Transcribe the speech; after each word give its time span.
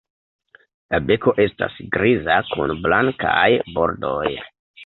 La 0.93 0.99
beko 1.09 1.33
estas 1.43 1.77
griza 1.97 2.39
kun 2.49 2.75
blankaj 2.87 3.47
bordoj. 3.77 4.29